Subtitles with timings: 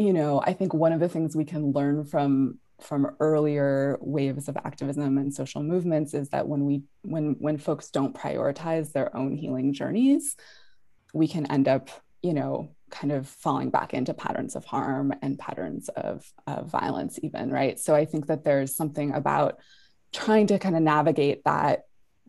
[0.00, 4.48] you know, I think one of the things we can learn from from earlier waves
[4.48, 9.14] of activism and social movements is that when we when when folks don't prioritize their
[9.14, 10.34] own healing journeys
[11.12, 11.90] we can end up
[12.22, 17.18] you know kind of falling back into patterns of harm and patterns of, of violence
[17.22, 17.78] even right?
[17.78, 19.58] So i think that there's something about
[20.12, 21.82] trying to kind of navigate that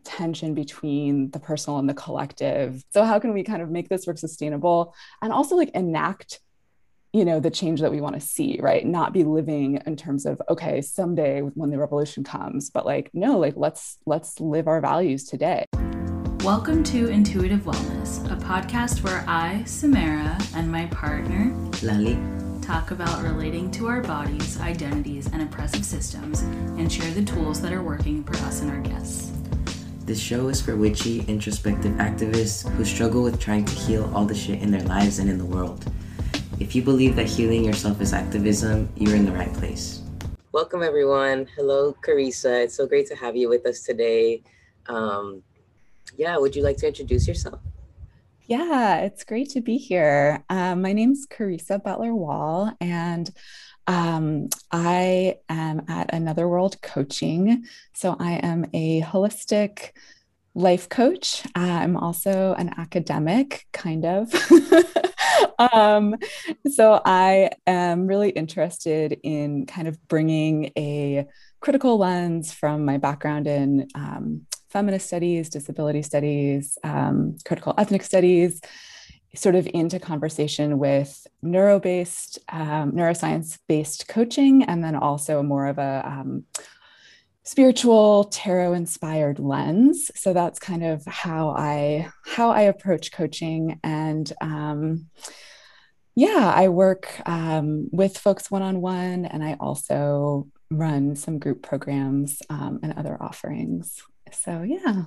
[0.04, 2.84] tension between the personal and the collective.
[2.90, 6.40] So how can we kind of make this work sustainable and also like enact
[7.14, 8.86] you know the change that we want to see right?
[8.86, 13.38] Not be living in terms of okay someday when the revolution comes but like no
[13.38, 15.66] like let's let's live our values today.
[16.42, 22.16] Welcome to intuitive wellness a podcast where i samara and my partner lali
[22.62, 26.40] talk about relating to our bodies identities and oppressive systems
[26.78, 29.30] and share the tools that are working for us and our guests.
[30.06, 34.34] This show is for witchy, introspective activists who struggle with trying to heal all the
[34.34, 35.84] shit in their lives and in the world.
[36.60, 40.02] If you believe that healing yourself is activism, you're in the right place.
[40.52, 41.48] Welcome, everyone.
[41.56, 42.64] Hello, Carissa.
[42.64, 44.42] It's so great to have you with us today.
[44.86, 45.42] Um,
[46.16, 47.60] yeah, would you like to introduce yourself?
[48.46, 50.44] Yeah, it's great to be here.
[50.50, 53.30] Um, my name's Carissa Butler Wall, and
[53.86, 57.64] um, I am at Another World Coaching.
[57.94, 59.92] So I am a holistic
[60.54, 61.44] life coach.
[61.54, 64.32] I'm also an academic, kind of.
[65.72, 66.16] um,
[66.70, 71.26] so I am really interested in kind of bringing a
[71.60, 78.60] critical lens from my background in um, feminist studies, disability studies, um, critical ethnic studies,
[79.34, 85.66] sort of into conversation with neuro based, um, neuroscience based coaching, and then also more
[85.66, 86.44] of a um,
[87.44, 90.10] spiritual tarot inspired lens.
[90.14, 93.80] So that's kind of how i how i approach coaching.
[93.82, 95.08] And um,
[96.14, 102.80] yeah i work um, with folks one-on-one and i also run some group programs um,
[102.82, 104.02] and other offerings.
[104.32, 105.04] So yeah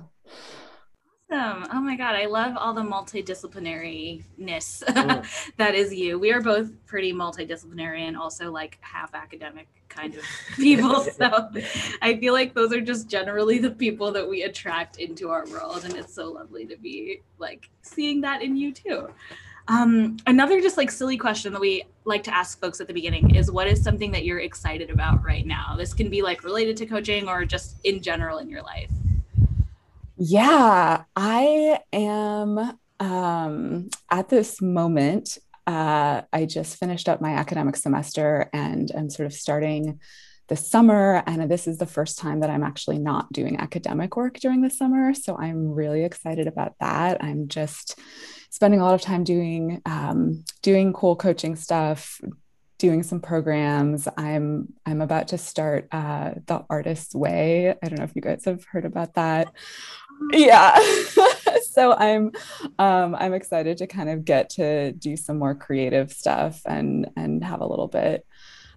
[1.30, 1.66] Awesome.
[1.72, 2.14] Oh my God.
[2.14, 5.52] I love all the multidisciplinariness mm.
[5.56, 6.18] that is you.
[6.18, 10.22] We are both pretty multidisciplinary and also like half academic kind of
[10.56, 11.00] people.
[11.00, 11.50] so
[12.02, 15.84] I feel like those are just generally the people that we attract into our world.
[15.84, 19.08] And it's so lovely to be like seeing that in you too.
[19.68, 23.34] Um, another just like silly question that we like to ask folks at the beginning
[23.34, 25.74] is what is something that you're excited about right now?
[25.76, 28.90] This can be like related to coaching or just in general in your life.
[30.18, 35.38] Yeah, I am um, at this moment.
[35.66, 40.00] Uh, I just finished up my academic semester and I'm sort of starting
[40.48, 41.22] the summer.
[41.26, 44.70] And this is the first time that I'm actually not doing academic work during the
[44.70, 45.12] summer.
[45.12, 47.22] So I'm really excited about that.
[47.22, 47.98] I'm just
[48.50, 52.20] spending a lot of time doing um, doing cool coaching stuff,
[52.78, 54.08] doing some programs.
[54.16, 57.70] I'm I'm about to start uh, the Artist's Way.
[57.70, 59.52] I don't know if you guys have heard about that
[60.32, 60.78] yeah.
[61.76, 62.32] So i'm
[62.78, 67.44] um i'm excited to kind of get to do some more creative stuff and and
[67.44, 68.26] have a little bit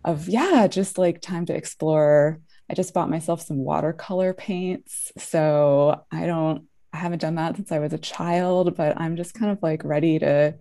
[0.04, 2.42] of yeah just like time to explore.
[2.70, 5.14] I just bought myself some watercolor paints.
[5.18, 9.34] So i don't i haven't done that since i was a child but i'm just
[9.34, 10.56] kind of like ready to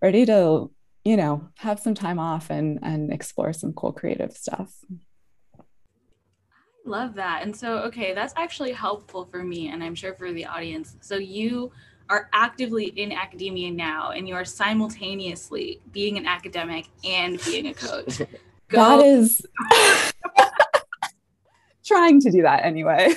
[0.00, 0.70] ready to
[1.04, 4.72] you know have some time off and and explore some cool creative stuff
[6.88, 7.42] Love that.
[7.42, 10.96] And so, okay, that's actually helpful for me and I'm sure for the audience.
[11.00, 11.70] So, you
[12.08, 17.74] are actively in academia now and you are simultaneously being an academic and being a
[17.74, 18.18] coach.
[18.68, 18.98] Go.
[18.98, 19.42] That is
[21.84, 23.14] trying to do that anyway.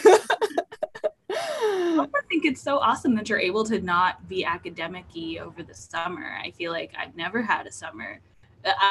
[1.29, 5.05] I think it's so awesome that you're able to not be academic
[5.41, 6.37] over the summer.
[6.41, 8.19] I feel like I've never had a summer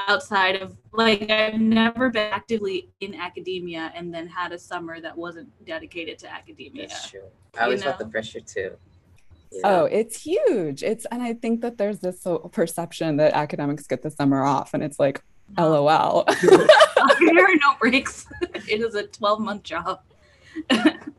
[0.08, 5.16] outside of like I've never been actively in academia and then had a summer that
[5.16, 6.88] wasn't dedicated to academia.
[6.88, 7.22] That's true.
[7.58, 8.76] I always felt the pressure too.
[9.52, 9.60] Yeah.
[9.64, 10.82] Oh, it's huge.
[10.82, 14.82] It's and I think that there's this perception that academics get the summer off, and
[14.82, 15.22] it's like,
[15.58, 16.24] lol.
[16.42, 18.26] there are no breaks.
[18.54, 20.00] it is a 12 month job.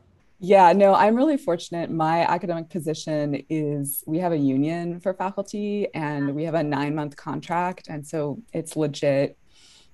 [0.44, 1.88] Yeah, no, I'm really fortunate.
[1.88, 6.96] My academic position is we have a union for faculty and we have a nine
[6.96, 7.86] month contract.
[7.88, 9.38] And so it's legit,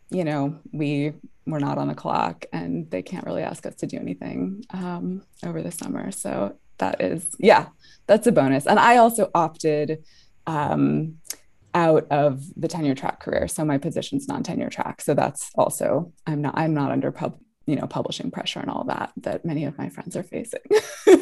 [0.09, 1.13] you know, we
[1.45, 5.23] we're not on the clock and they can't really ask us to do anything um,
[5.45, 6.11] over the summer.
[6.13, 7.67] So that is, yeah,
[8.07, 8.67] that's a bonus.
[8.67, 10.03] And I also opted
[10.47, 11.19] um,
[11.75, 13.49] out of the tenure track career.
[13.49, 15.03] So my position's non-tenure track.
[15.03, 18.85] So that's also, I'm not, I'm not under pub, you know publishing pressure and all
[18.85, 20.61] that that many of my friends are facing.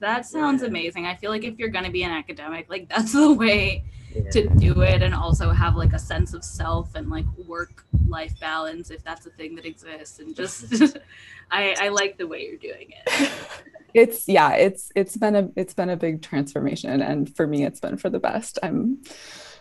[0.00, 1.06] That sounds amazing.
[1.06, 3.84] I feel like if you're going to be an academic, like that's the way
[4.14, 4.30] yeah.
[4.30, 8.38] to do it and also have like a sense of self and like work life
[8.40, 10.98] balance if that's a thing that exists and just
[11.50, 13.30] I, I like the way you're doing it.
[13.94, 17.80] it's yeah, it's it's been a it's been a big transformation and for me it's
[17.80, 18.58] been for the best.
[18.62, 19.02] I'm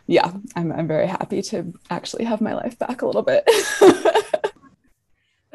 [0.08, 3.48] yeah, I'm I'm very happy to actually have my life back a little bit.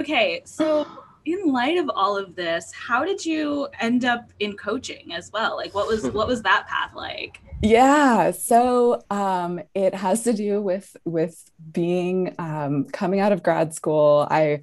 [0.02, 0.86] Okay, so
[1.24, 5.56] in light of all of this, how did you end up in coaching as well?
[5.56, 7.40] Like what was what was that path like?
[7.62, 13.74] Yeah, so um, it has to do with with being um, coming out of grad
[13.74, 14.26] school.
[14.30, 14.62] I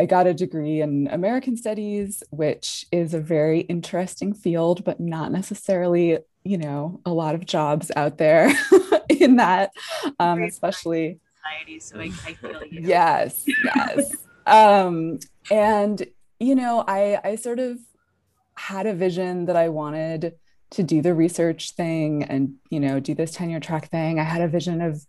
[0.00, 5.30] I got a degree in American Studies, which is a very interesting field, but not
[5.30, 8.50] necessarily, you know, a lot of jobs out there
[9.08, 9.72] in that,
[10.18, 11.20] um, especially.
[11.44, 12.80] Society, so I, I feel you.
[12.88, 13.44] Yes,
[13.76, 14.23] yes.
[14.46, 15.18] Um,
[15.50, 16.06] and
[16.40, 17.78] you know, I I sort of
[18.56, 20.34] had a vision that I wanted
[20.70, 24.18] to do the research thing and you know do this tenure track thing.
[24.18, 25.04] I had a vision of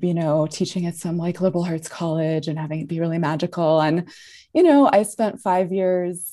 [0.00, 3.80] you know teaching at some like liberal arts college and having it be really magical.
[3.80, 4.10] And
[4.54, 6.32] you know i spent five years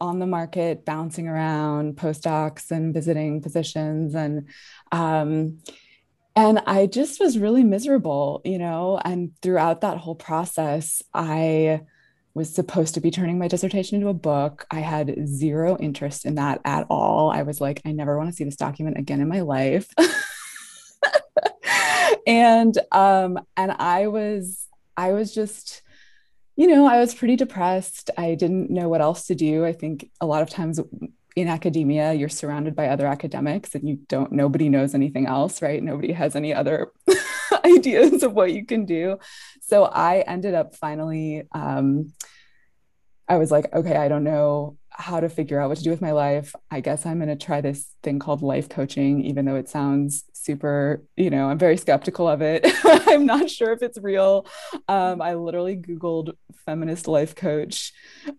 [0.00, 4.48] on the market bouncing around postdocs and visiting positions and
[4.90, 5.58] um,
[6.34, 11.80] and i just was really miserable you know and throughout that whole process i
[12.34, 14.66] was supposed to be turning my dissertation into a book.
[14.70, 17.30] I had zero interest in that at all.
[17.30, 19.86] I was like, I never want to see this document again in my life.
[22.26, 25.82] and um and I was I was just
[26.54, 28.10] you know, I was pretty depressed.
[28.16, 29.64] I didn't know what else to do.
[29.64, 30.78] I think a lot of times
[31.34, 35.82] in academia, you're surrounded by other academics and you don't, nobody knows anything else, right?
[35.82, 36.92] Nobody has any other
[37.64, 39.18] ideas of what you can do.
[39.62, 42.12] So I ended up finally, um,
[43.28, 46.00] I was like, okay, I don't know how to figure out what to do with
[46.00, 46.54] my life.
[46.70, 50.24] I guess I'm going to try this thing called life coaching, even though it sounds
[50.32, 52.66] super, you know, I'm very skeptical of it.
[52.84, 54.46] I'm not sure if it's real.
[54.88, 56.34] Um, I literally Googled
[56.66, 57.92] feminist life coach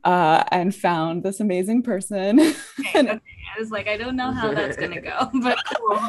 [0.04, 2.40] uh, and found this amazing person.
[2.40, 2.56] Okay,
[2.96, 3.20] and, okay.
[3.56, 6.00] I was like, I don't know how that's going to go, but cool.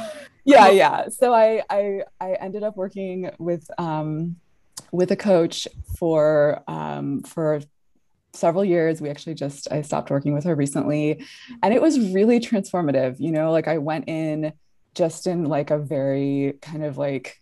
[0.44, 1.08] Yeah, yeah.
[1.08, 4.36] So I, I, I ended up working with, um,
[4.92, 5.66] with a coach
[5.98, 7.60] for um, for
[8.34, 9.00] several years.
[9.00, 11.24] We actually just I stopped working with her recently,
[11.62, 13.20] and it was really transformative.
[13.20, 14.52] You know, like I went in
[14.94, 17.40] just in like a very kind of like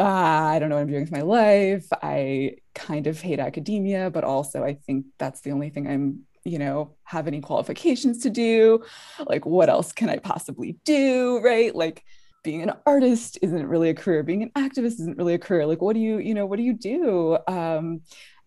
[0.00, 1.86] ah, I don't know what I'm doing with my life.
[2.02, 6.58] I kind of hate academia, but also I think that's the only thing I'm you
[6.58, 8.82] know have any qualifications to do
[9.26, 12.02] like what else can i possibly do right like
[12.42, 15.82] being an artist isn't really a career being an activist isn't really a career like
[15.82, 18.00] what do you you know what do you do um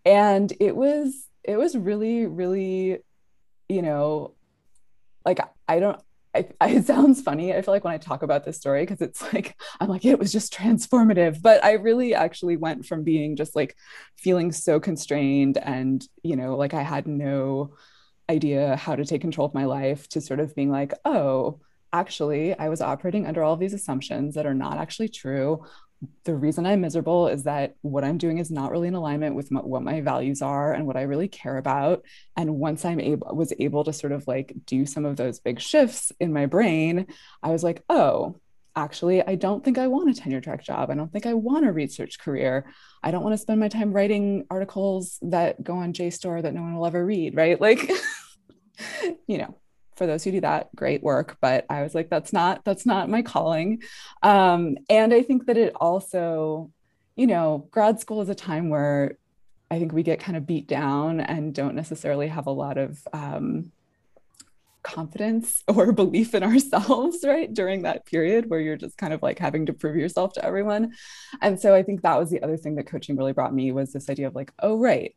[0.04, 2.98] and it was it was really really
[3.68, 4.34] you know
[5.24, 6.00] like i don't
[6.34, 7.54] I, it sounds funny.
[7.54, 10.18] I feel like when I talk about this story, because it's like, I'm like, it
[10.18, 11.40] was just transformative.
[11.40, 13.76] But I really actually went from being just like
[14.18, 17.74] feeling so constrained and, you know, like I had no
[18.28, 21.60] idea how to take control of my life to sort of being like, oh,
[21.92, 25.64] actually, I was operating under all these assumptions that are not actually true.
[26.24, 29.50] The reason I'm miserable is that what I'm doing is not really in alignment with
[29.50, 32.04] my, what my values are and what I really care about.
[32.36, 35.60] And once I'm able, was able to sort of like do some of those big
[35.60, 37.06] shifts in my brain,
[37.42, 38.40] I was like, oh,
[38.76, 40.90] actually, I don't think I want a tenure track job.
[40.90, 42.66] I don't think I want a research career.
[43.02, 46.62] I don't want to spend my time writing articles that go on JSTOR that no
[46.62, 47.60] one will ever read, right?
[47.60, 47.88] Like,
[49.26, 49.56] you know,
[49.96, 51.36] for those who do that great work.
[51.40, 53.82] But i was like that's not that's not my calling.
[54.22, 56.70] Um, and i think that it also
[57.16, 59.16] you know grad school is a time where
[59.70, 63.06] i think we get kind of beat down and don't necessarily have a lot of
[63.12, 63.72] um,
[64.82, 69.38] confidence or belief in ourselves right during that period where you're just kind of like
[69.38, 70.92] having to prove yourself to everyone.
[71.40, 73.92] And so i think that was the other thing that coaching really brought me was
[73.92, 75.14] this idea of like oh right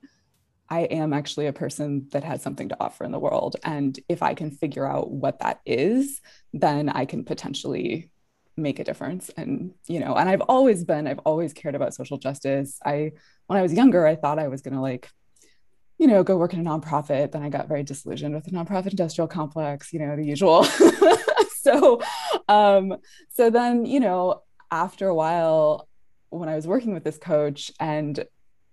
[0.69, 3.55] I am actually a person that has something to offer in the world.
[3.63, 6.21] And if I can figure out what that is,
[6.53, 8.09] then I can potentially
[8.57, 9.29] make a difference.
[9.37, 12.79] And, you know, and I've always been, I've always cared about social justice.
[12.85, 13.13] I,
[13.45, 15.09] when I was younger, I thought I was going to like,
[15.97, 17.31] you know, go work in a nonprofit.
[17.31, 20.63] Then I got very disillusioned with the nonprofit industrial complex, you know, the usual.
[21.61, 22.01] so,
[22.47, 22.97] um,
[23.29, 25.87] so then, you know, after a while,
[26.29, 28.25] when I was working with this coach and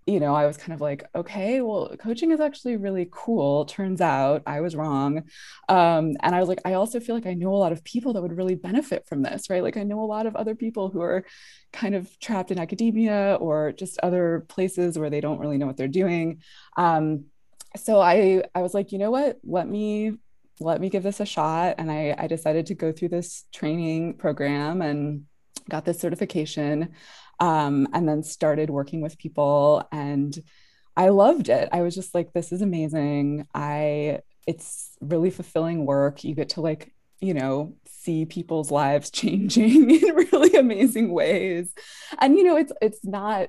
[0.07, 3.65] you know, I was kind of like, okay, well, coaching is actually really cool.
[3.65, 5.23] Turns out I was wrong.
[5.69, 8.13] Um, and I was like, I also feel like I know a lot of people
[8.13, 9.63] that would really benefit from this, right?
[9.63, 11.25] Like, I know a lot of other people who are
[11.73, 15.79] kind of trapped in academia or just other places where they don't really know what
[15.79, 16.43] they're doing.
[16.77, 17.25] Um,
[17.77, 19.39] so I, I was like, you know what?
[19.43, 20.19] Let me
[20.61, 21.77] let me give this a shot.
[21.79, 25.25] And I, I decided to go through this training program and
[25.69, 26.91] got this certification
[27.41, 29.87] um, and then started working with people.
[29.93, 30.37] And
[30.97, 31.69] I loved it.
[31.73, 33.47] I was just like, this is amazing.
[33.55, 36.25] I, it's really fulfilling work.
[36.25, 41.73] You get to like, you know, see people's lives changing in really amazing ways.
[42.21, 43.49] And, you know, it's, it's not,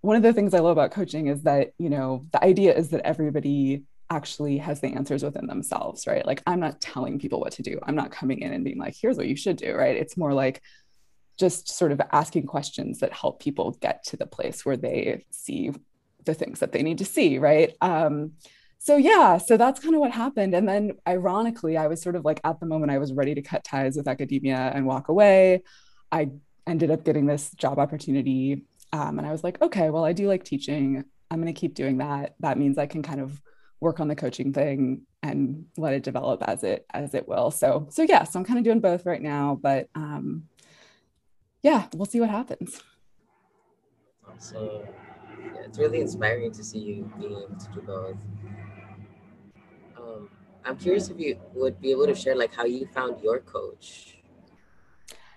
[0.00, 2.90] one of the things I love about coaching is that, you know, the idea is
[2.90, 6.24] that everybody actually has the answers within themselves, right?
[6.24, 7.78] Like I'm not telling people what to do.
[7.82, 9.96] I'm not coming in and being like, here's what you should do, right?
[9.96, 10.62] It's more like
[11.38, 15.72] just sort of asking questions that help people get to the place where they see
[16.24, 17.74] the things that they need to see, right?
[17.80, 18.32] Um,
[18.78, 20.54] so yeah, so that's kind of what happened.
[20.54, 23.42] And then ironically, I was sort of like at the moment I was ready to
[23.42, 25.62] cut ties with academia and walk away.
[26.12, 26.30] I
[26.66, 28.62] ended up getting this job opportunity.
[28.92, 31.04] Um, and I was like, okay, well, I do like teaching.
[31.30, 32.34] I'm going to keep doing that.
[32.40, 33.40] That means I can kind of
[33.80, 37.50] work on the coaching thing and let it develop as it as it will.
[37.50, 40.44] So so yeah, so I'm kind of doing both right now, but um
[41.62, 42.80] yeah, we'll see what happens.
[44.38, 44.86] So
[45.44, 48.16] yeah, it's really inspiring to see you being able to do both.
[49.96, 50.30] Um,
[50.64, 54.18] I'm curious if you would be able to share like how you found your coach.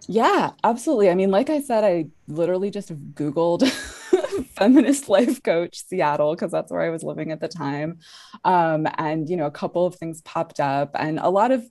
[0.08, 1.10] Yeah, absolutely.
[1.10, 3.70] I mean, like I said, I literally just Googled
[4.56, 8.00] feminist life coach Seattle because that's where I was living at the time.
[8.44, 11.64] Um, and, you know, a couple of things popped up, and a lot of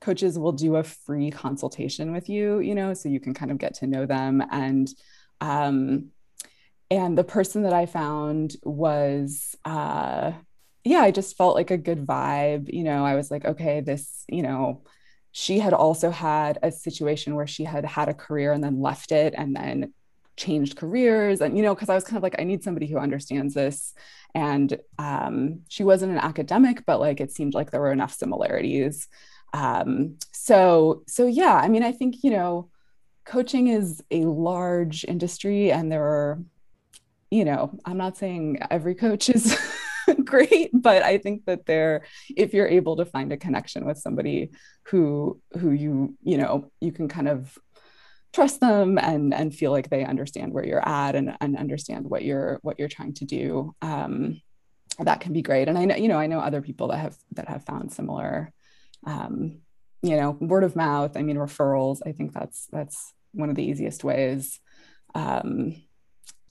[0.00, 3.58] coaches will do a free consultation with you, you know, so you can kind of
[3.58, 4.42] get to know them.
[4.50, 4.88] And,
[5.40, 6.10] um,
[6.90, 10.32] and the person that I found was, uh,
[10.84, 12.72] yeah, I just felt like a good vibe.
[12.72, 14.82] You know, I was like, okay, this, you know,
[15.32, 19.12] she had also had a situation where she had had a career and then left
[19.12, 19.92] it and then
[20.36, 22.96] changed careers and you know because i was kind of like i need somebody who
[22.96, 23.92] understands this
[24.34, 29.08] and um, she wasn't an academic but like it seemed like there were enough similarities
[29.52, 32.70] um, so so yeah i mean i think you know
[33.24, 36.42] coaching is a large industry and there are
[37.30, 39.58] you know i'm not saying every coach is
[40.24, 44.50] great but i think that there if you're able to find a connection with somebody
[44.84, 47.58] who who you you know you can kind of
[48.32, 52.24] trust them and and feel like they understand where you're at and, and understand what
[52.24, 54.40] you're what you're trying to do um,
[54.98, 55.68] that can be great.
[55.68, 58.52] And i know you know i know other people that have that have found similar
[59.04, 59.60] um,
[60.02, 63.64] you know word of mouth i mean referrals i think that's that's one of the
[63.64, 64.60] easiest ways.
[65.14, 65.76] Um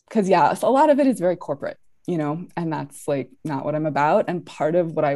[0.07, 1.77] because yeah a lot of it is very corporate
[2.07, 4.25] you know and that's like not what i'm about.
[4.27, 5.15] And part of what i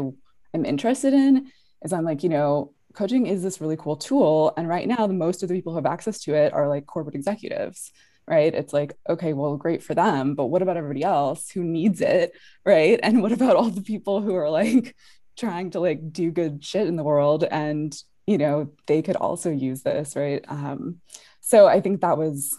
[0.53, 1.51] am interested in
[1.83, 4.53] is i'm like you know coaching is this really cool tool.
[4.57, 6.85] And right now the most of the people who have access to it are like
[6.85, 7.91] corporate executives
[8.27, 8.53] right?
[8.53, 12.33] It's like okay well great for them but what about everybody else who needs it
[12.65, 12.99] right?
[13.01, 14.95] And what about all the people who are like
[15.37, 17.95] trying to like do good shit in the world and
[18.27, 20.43] you know they could also use this right?
[20.47, 21.01] Um
[21.43, 22.55] so i think that was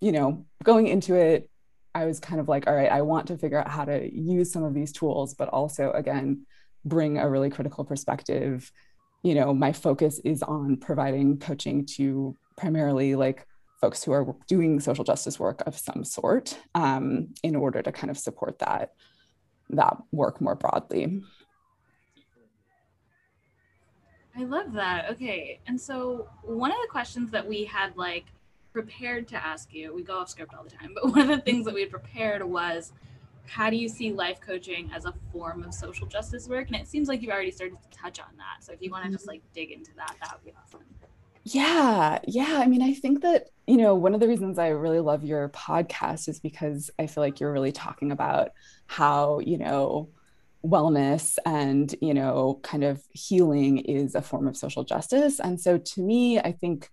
[0.00, 1.48] you know going into it
[1.94, 4.52] i was kind of like all right i want to figure out how to use
[4.52, 6.44] some of these tools but also again
[6.84, 8.70] bring a really critical perspective.
[9.22, 13.46] You know my focus is on providing coaching to primarily like
[13.80, 18.10] folks who are doing social justice work of some sort um, in order to kind
[18.10, 18.92] of support that
[19.70, 21.22] that work more broadly
[24.36, 28.26] i love that okay and so one of the questions that we had like
[28.72, 31.40] prepared to ask you we go off script all the time but one of the
[31.40, 32.92] things that we had prepared was
[33.50, 36.68] how do you see life coaching as a form of social justice work?
[36.68, 38.64] And it seems like you've already started to touch on that.
[38.64, 39.30] So if you want to just mm-hmm.
[39.30, 40.84] like dig into that, that would be awesome.
[41.42, 42.60] Yeah, yeah.
[42.62, 45.48] I mean, I think that, you know, one of the reasons I really love your
[45.48, 48.50] podcast is because I feel like you're really talking about
[48.86, 50.10] how, you know,
[50.64, 55.40] wellness and, you know, kind of healing is a form of social justice.
[55.40, 56.88] And so to me, I think,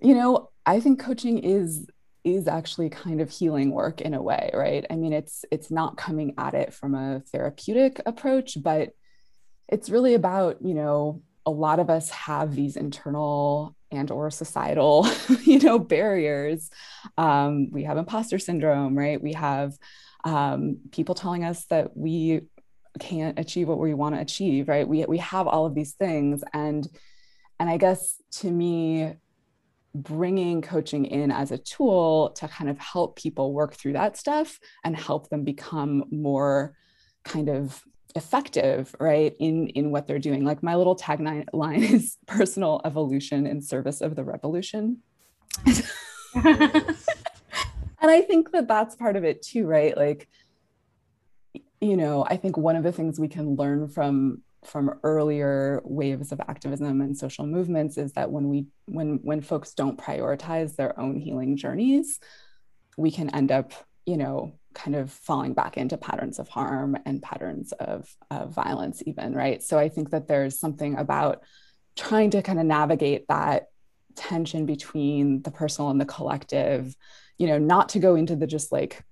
[0.00, 1.86] you know, I think coaching is
[2.24, 4.86] is actually kind of healing work in a way right?
[4.90, 8.90] I mean it's it's not coming at it from a therapeutic approach but
[9.68, 15.06] it's really about you know a lot of us have these internal and or societal
[15.44, 16.70] you know barriers.
[17.18, 19.22] Um, we have imposter syndrome right?
[19.22, 19.74] We have
[20.24, 22.42] um, people telling us that we
[22.98, 24.86] can't achieve what we want to achieve right?
[24.86, 26.86] We, we have all of these things and
[27.60, 29.14] and i guess to me
[29.94, 34.58] bringing coaching in as a tool to kind of help people work through that stuff
[34.82, 36.74] and help them become more
[37.24, 37.80] kind of
[38.16, 40.44] effective right in in what they're doing.
[40.44, 44.98] Like my little tagline line is personal evolution in service of the revolution.
[48.04, 49.96] And i think that that's part of it too right?
[49.96, 50.28] Like
[51.84, 56.32] you know i think one of the things we can learn from from earlier waves
[56.32, 60.98] of activism and social movements is that when we when when folks don't prioritize their
[60.98, 62.18] own healing journeys
[62.96, 63.72] we can end up
[64.06, 69.02] you know kind of falling back into patterns of harm and patterns of, of violence
[69.06, 69.62] even right?
[69.62, 71.42] So i think that there's something about
[71.96, 73.66] trying to kind of navigate that
[74.16, 76.96] tension between the personal and the collective
[77.36, 79.04] you know not to go into the just like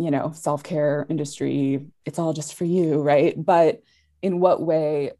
[0.00, 3.34] you know self-care industry it's all just for you right?
[3.36, 3.82] But
[4.22, 5.12] in what way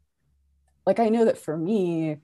[0.85, 2.17] like i know that for me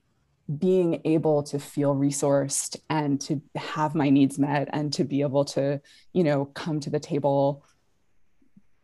[0.57, 5.43] being able to feel resourced and to have my needs met and to be able
[5.43, 5.81] to
[6.13, 7.63] you know come to the table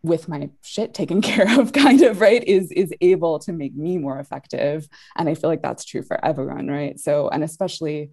[0.03, 3.97] with my shit taken care of kind of right is is able to make me
[3.97, 4.87] more effective.
[5.15, 6.99] And i feel like that's true for everyone right?
[6.99, 8.11] So and especially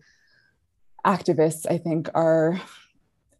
[1.05, 2.61] activists i think are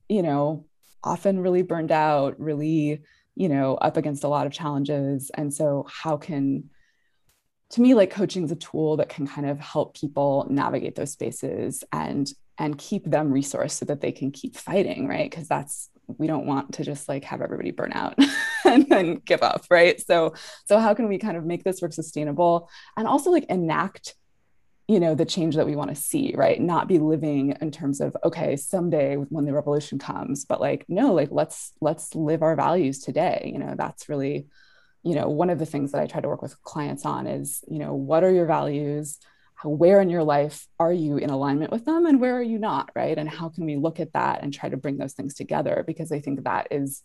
[0.09, 0.65] you know
[1.03, 3.01] often really burned out really
[3.37, 5.31] you know up against a lot of challenges.
[5.35, 6.71] And so how can
[7.71, 11.13] to me like coaching is a tool that can kind of help people navigate those
[11.13, 15.31] spaces and and keep them resourced so that they can keep fighting right?
[15.31, 15.89] Because that's
[16.19, 18.19] we don't want to just like have everybody burn out
[18.65, 20.01] and then give up right?
[20.01, 20.35] So
[20.67, 24.17] so how can we kind of make this work sustainable and also like enact
[24.91, 26.61] you know the change that we want to see right?
[26.61, 31.15] Not be living in terms of okay someday when the revolution comes but like no
[31.15, 33.75] like let's let's live our values today you know?
[33.79, 34.49] That's really
[35.05, 37.63] you know one of the things that i try to work with clients on is
[37.69, 39.19] you know what are your values?
[39.63, 42.91] Where in your life are you in alignment with them and where are you not
[42.97, 43.17] right?
[43.17, 45.85] And how can we look at that and try to bring those things together?
[45.87, 47.03] Because i think that is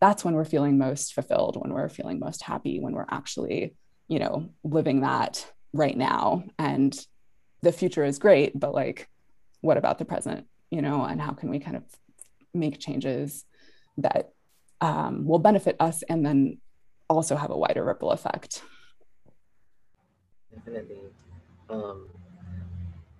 [0.00, 3.74] that's when we're feeling most fulfilled when we're feeling most happy when we're actually
[4.08, 6.44] you know living that right now.
[6.58, 6.94] And
[7.62, 9.08] the future is great, but like,
[9.60, 10.46] what about the present?
[10.70, 11.84] You know, and how can we kind of
[12.52, 13.44] make changes
[13.98, 14.32] that
[14.80, 16.58] um, will benefit us and then
[17.08, 18.62] also have a wider ripple effect?
[20.52, 21.00] Definitely.
[21.70, 22.08] Um,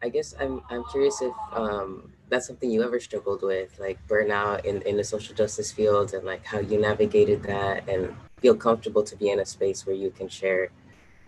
[0.02, 4.64] I guess I'm I'm curious if um, that's something you ever struggled with, like burnout
[4.64, 9.04] in, in the social justice field, and like how you navigated that, and feel comfortable
[9.04, 10.70] to be in a space where you can share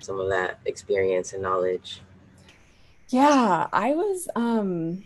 [0.00, 2.02] some of that experience and knowledge.
[3.10, 5.04] Yeah, I was um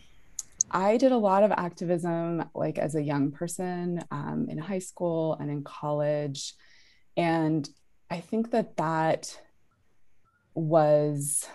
[0.70, 5.34] I did a lot of activism like as a young person um, in high school
[5.40, 6.54] and in college.
[7.16, 7.68] And
[8.10, 9.40] I think that that
[10.54, 11.48] was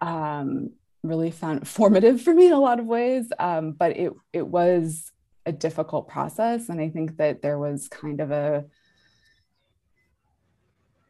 [0.00, 0.70] um,
[1.02, 3.30] really found formative for me in a lot of ways.
[3.38, 5.12] Um, but it it was
[5.46, 6.68] a difficult process.
[6.68, 8.64] And I think that there was kind of a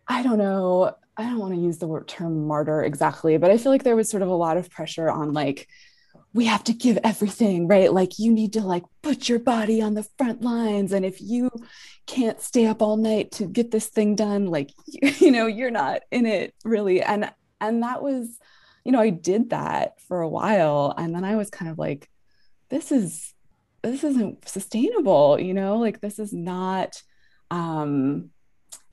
[0.09, 3.59] I don't know, I don't want to use the word term martyr exactly, but I
[3.59, 5.69] feel like there was sort of a lot of pressure on like,
[6.33, 7.93] we have to give everything, right?
[7.93, 10.93] Like you need to like put your body on the front lines.
[10.93, 11.51] And if you
[12.07, 15.71] can't stay up all night to get this thing done, like, you, you know, you're
[15.71, 17.03] not in it really.
[17.03, 18.39] And, and that was,
[18.85, 20.95] you know, I did that for a while.
[20.97, 22.09] And then I was kind of like,
[22.69, 23.35] this is,
[23.83, 27.03] this isn't sustainable, you know, like this is not,
[27.51, 28.31] um,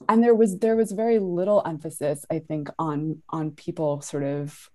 [0.07, 4.69] and there was there was very little emphasis i think on on people sort of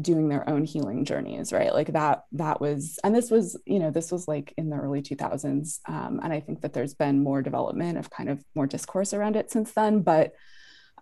[0.00, 1.72] doing their own healing journeys right?
[1.72, 5.02] Like that that was and this was you know this was like in the early
[5.02, 9.12] 2000s um, and i think that there's been more development of kind of more discourse
[9.12, 10.32] around it since then but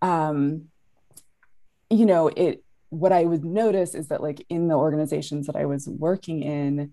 [0.03, 0.65] um
[1.89, 5.67] you know it what i would notice is that like in the organizations that i
[5.67, 6.93] was working in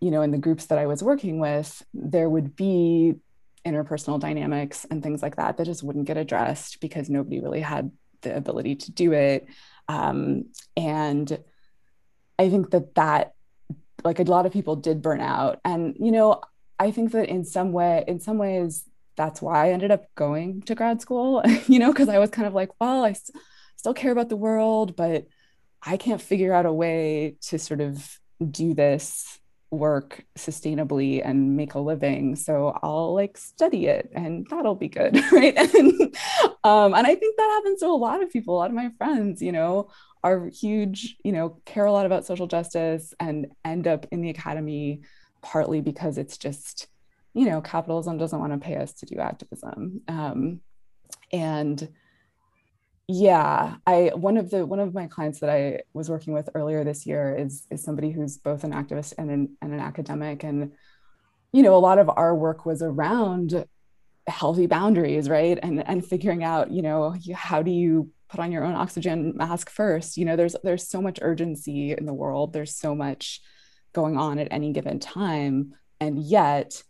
[0.00, 3.14] you know in the groups that i was working with there would be
[3.64, 7.90] interpersonal dynamics and things like that that just wouldn't get addressed because nobody really had
[8.22, 9.46] the ability to do it.
[9.88, 10.46] Um,
[10.76, 11.38] and
[12.38, 13.34] i think that that
[14.04, 15.60] like a lot of people did burn out.
[15.64, 16.40] And you know
[16.78, 18.84] i think that in some way in some ways
[19.16, 22.48] that's why i ended up going to grad school you know because i was kind
[22.48, 23.36] of like well i st-
[23.76, 25.26] still care about the world but
[25.82, 28.18] i can't figure out a way to sort of
[28.50, 29.38] do this
[29.72, 32.36] work sustainably and make a living.
[32.36, 35.56] So i'll like study it and that'll be good right?
[35.56, 36.16] And
[36.62, 38.54] um and i think that happens to a lot of people.
[38.54, 39.90] A lot of my friends you know
[40.22, 44.30] are huge you know care a lot about social justice and end up in the
[44.30, 45.00] academy
[45.40, 46.86] partly because it's just
[47.34, 50.02] you know capitalism doesn't want to pay us to do activism.
[50.06, 50.60] Um
[51.32, 51.88] and
[53.08, 56.84] yeah i one of the one of my clients that i was working with earlier
[56.84, 60.72] this year is is somebody who's both an activist and an, and an academic and
[61.52, 63.64] you know a lot of our work was around
[64.26, 65.58] healthy boundaries right?
[65.62, 69.70] And and figuring out you know how do you put on your own oxygen mask
[69.70, 70.16] first?
[70.16, 72.52] You know there's there's so much urgency in the world.
[72.52, 73.40] There's so much
[73.92, 75.74] going on at any given time.
[76.00, 76.82] And yet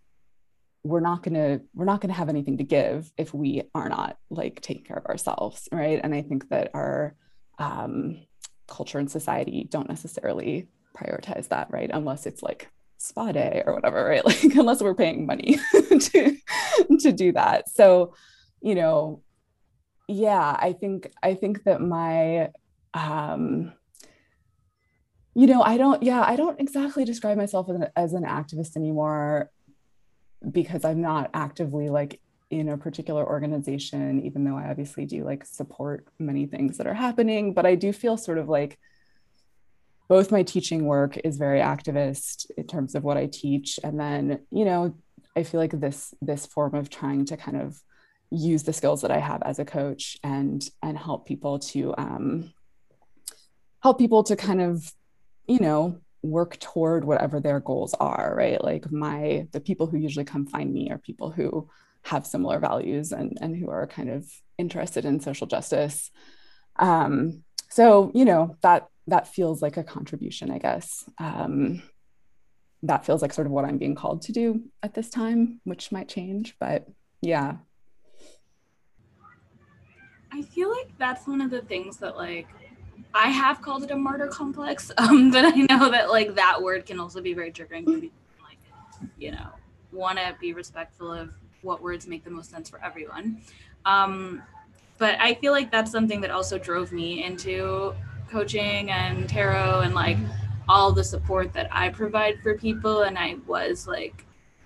[0.85, 3.89] we're not going to we're not going to have anything to give if we are
[3.89, 6.01] not like taking care of ourselves right?
[6.03, 7.15] And i think that our
[7.59, 8.19] um,
[8.67, 11.91] culture and society don't necessarily prioritize that right?
[11.93, 12.69] Unless it's like
[12.99, 14.25] spa day or whatever right?
[14.27, 16.37] Like unless we're paying money to
[17.01, 17.69] to do that.
[17.69, 18.15] So
[18.63, 19.23] you know
[20.09, 22.51] yeah i think i think that my
[22.95, 23.73] um
[25.35, 28.77] you know i don't yeah i don't exactly describe myself as an, as an activist
[28.77, 29.51] anymore
[30.51, 35.45] because i'm not actively like in a particular organization even though i obviously do like
[35.45, 38.79] support many things that are happening but i do feel sort of like
[40.09, 43.81] both my teaching work is very activist in terms of what i teach.
[43.83, 44.95] And then you know
[45.35, 47.81] i feel like this this form of trying to kind of
[48.31, 52.53] use the skills that i have as a coach and and help people to um
[53.83, 54.93] help people to kind of
[55.47, 58.63] you know work toward whatever their goals are right?
[58.63, 61.69] Like my the people who usually come find me are people who
[62.03, 64.27] have similar values and and who are kind of
[64.59, 66.11] interested in social justice.
[66.77, 71.05] Um so you know that that feels like a contribution i guess.
[71.19, 71.83] Um
[72.85, 75.93] that feels like sort of what i'm being called to do at this time which
[75.93, 76.89] might change but
[77.21, 77.57] yeah.
[80.33, 82.49] I feel like that's one of the things that like
[83.15, 86.87] I have called it a martyr complex, um, but I know that like that word
[86.87, 87.87] can also be very triggering.
[87.87, 88.59] Like,
[89.19, 89.49] you know,
[89.93, 93.41] want to be respectful of what words make the most sense for everyone.
[93.85, 94.43] Um,
[94.99, 97.95] but I feel like that's something that also drove me into
[98.31, 100.17] coaching and tarot and like
[100.69, 103.03] all the support that I provide for people.
[103.03, 104.25] And I was like,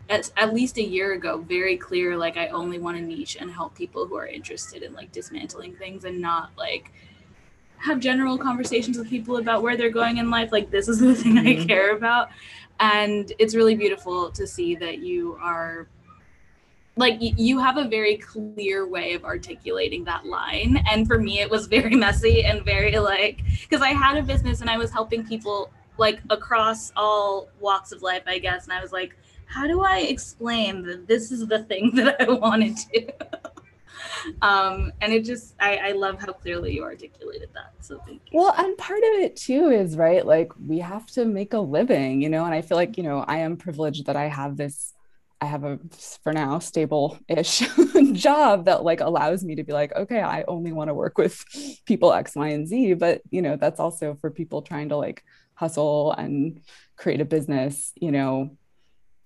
[0.08, 3.50] at, at least a year ago, very clear like I only want to niche and
[3.50, 6.92] help people who are interested in like dismantling things and not like
[7.86, 11.14] have general conversations with people about where they're going in life like this is the
[11.14, 11.62] thing mm-hmm.
[11.62, 12.28] i care about.
[12.80, 15.88] And it's really beautiful to see that you are
[16.96, 20.82] like you have a very clear way of articulating that line.
[20.90, 24.60] And for me it was very messy and very like because i had a business
[24.60, 28.64] and i was helping people like across all walks of life i guess.
[28.64, 32.28] And i was like how do i explain that this is the thing that i
[32.28, 33.08] want to do
[34.42, 38.38] um, and it just I, I love how clearly you articulated that so thank you.
[38.38, 42.22] Well and part of it too is right like we have to make a living
[42.22, 44.92] you know and i feel like you know i am privileged that i have this
[45.40, 45.78] i have a
[46.22, 47.62] for now stable-ish
[48.12, 51.44] job that like allows me to be like okay i only want to work with
[51.86, 55.22] people x y and z but you know that's also for people trying to like
[55.54, 56.60] hustle and
[56.96, 58.56] create a business you know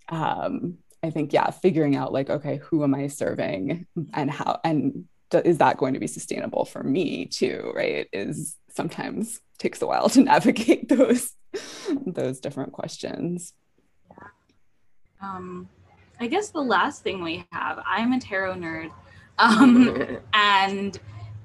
[0.09, 5.07] um I think, yeah, figuring out like, okay, who am I serving and how, and
[5.33, 7.73] is that going to be sustainable for me too?
[7.75, 8.09] Right.
[8.13, 11.35] Is sometimes takes a while to navigate those,
[12.07, 13.55] those different questions.
[15.23, 15.69] Um,
[16.19, 18.91] I guess the last thing we have, I'm a tarot nerd.
[19.39, 20.99] Um, and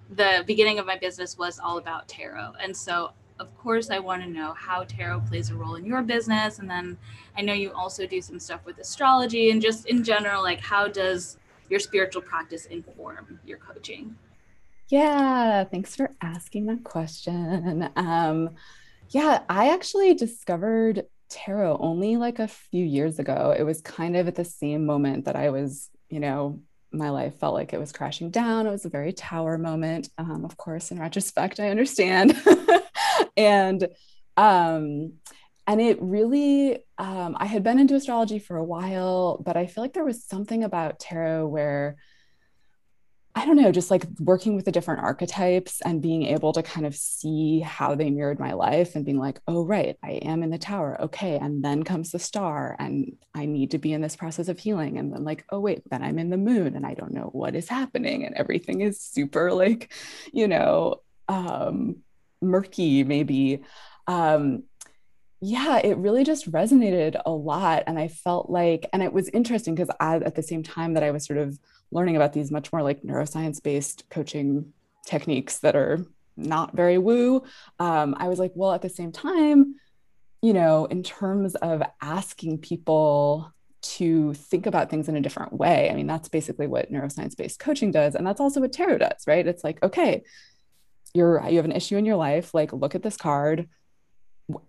[0.10, 2.54] the beginning of my business was all about tarot.
[2.62, 6.02] And so of course, I want to know how tarot plays a role in your
[6.02, 6.60] business.
[6.60, 6.98] And then
[7.38, 10.88] I know you also do some stuff with astrology and just in general, like how
[10.88, 11.38] does
[11.70, 14.16] your spiritual practice inform your coaching?
[14.88, 17.90] Yeah, thanks for asking that question.
[17.96, 18.52] Um,
[19.10, 23.54] yeah, I actually discovered tarot only like a few years ago.
[23.58, 27.40] It was kind of at the same moment that I was, you know, my life
[27.40, 28.68] felt like it was crashing down.
[28.68, 30.10] It was a very tower moment.
[30.18, 32.42] Um, of course, in retrospect, I understand.
[33.38, 33.88] and
[34.38, 35.14] um,
[35.68, 39.84] and it really um, i had been into astrology for a while but i feel
[39.84, 41.96] like there was something about tarot where
[43.34, 46.86] i don't know just like working with the different archetypes and being able to kind
[46.86, 50.50] of see how they mirrored my life and being like oh right i am in
[50.52, 51.02] the tower.
[51.02, 54.60] Okay and then comes the star and i need to be in this process of
[54.60, 54.98] healing.
[54.98, 57.56] And then like oh wait then i'm in the moon and i don't know what
[57.56, 59.92] is happening and everything is super like
[60.32, 61.98] you know um
[62.50, 63.62] murky maybe.
[64.08, 64.64] Um
[65.42, 69.76] yeah it really just resonated a lot and i felt like and it was interesting
[69.76, 71.60] because i at the same time that i was sort of
[71.92, 74.74] learning about these much more like neuroscience based coaching
[75.06, 76.06] techniques that are
[76.38, 77.44] not very woo
[77.80, 79.76] um, i was like well at the same time
[80.42, 85.90] you know in terms of asking people to think about things in a different way
[85.92, 89.28] i mean that's basically what neuroscience based coaching does and that's also what tarot does
[89.28, 89.46] right?
[89.46, 90.24] It's like okay
[91.16, 93.68] you're you have an issue in your life like look at this card.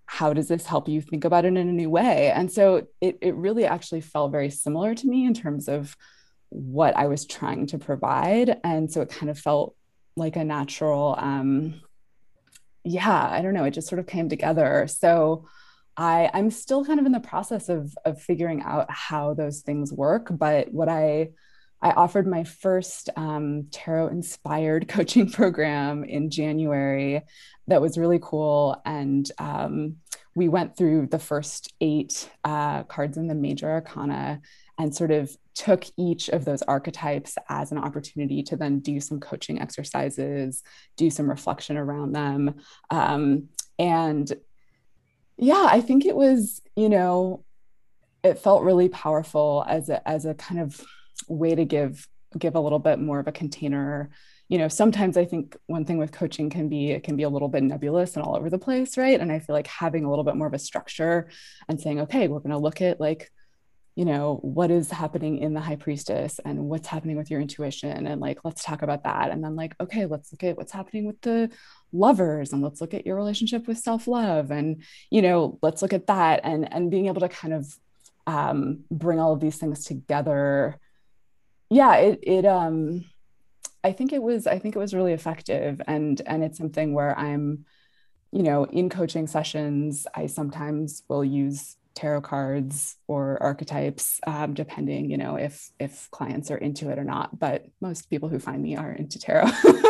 [0.06, 2.30] How does this help you think about it in a new way?
[2.30, 5.96] And so it, it really actually felt very similar to me in terms of
[6.48, 8.60] what i was trying to provide.
[8.64, 9.74] And so it kind of felt
[10.16, 11.82] like a natural um
[12.84, 14.86] yeah i don't know it just sort of came together.
[14.88, 15.46] So
[15.96, 19.92] I, I'm still kind of in the process of, of figuring out how those things
[19.92, 20.28] work.
[20.30, 21.30] But what I,
[21.82, 27.22] I offered my first um, tarot inspired coaching program in January
[27.68, 28.80] that was really cool.
[28.84, 29.96] And um,
[30.34, 34.40] we went through the first eight uh, cards in the major arcana
[34.78, 39.18] and sort of took each of those archetypes as an opportunity to then do some
[39.18, 40.62] coaching exercises,
[40.96, 42.56] do some reflection around them.
[42.90, 44.30] Um, and
[45.38, 47.44] yeah, I think it was, you know,
[48.22, 50.80] it felt really powerful as a as a kind of
[51.28, 52.06] way to give
[52.38, 54.10] give a little bit more of a container.
[54.48, 57.28] You know sometimes i think one thing with coaching can be it can be a
[57.28, 59.20] little bit nebulous and all over the place right?
[59.20, 61.28] And i feel like having a little bit more of a structure
[61.68, 63.32] and saying okay we're going to look at like
[63.96, 68.06] you know what is happening in the high priestess and what's happening with your intuition
[68.06, 69.30] and like let's talk about that.
[69.30, 71.50] And then like okay let's look at what's happening with the
[71.92, 76.08] lovers and let's look at your relationship with self-love and you know let's look at
[76.08, 76.42] that.
[76.44, 77.74] And and being able to kind of
[78.26, 80.78] um, bring all of these things together
[81.70, 83.04] yeah it it um
[83.82, 87.18] i think it was i think it was really effective and and it's something where
[87.18, 87.64] i'm
[88.32, 95.10] you know in coaching sessions i sometimes will use tarot cards or archetypes um, depending
[95.10, 98.62] you know if if clients are into it or not but most people who find
[98.62, 99.46] me are into tarot.